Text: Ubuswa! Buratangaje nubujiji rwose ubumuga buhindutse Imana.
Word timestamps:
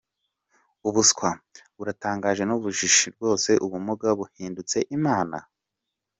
Ubuswa! 0.87 1.29
Buratangaje 1.77 2.43
nubujiji 2.45 3.05
rwose 3.15 3.49
ubumuga 3.65 4.07
buhindutse 4.19 4.77
Imana. 4.97 5.37